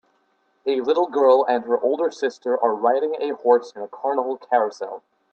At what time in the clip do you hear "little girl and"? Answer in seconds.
0.81-1.63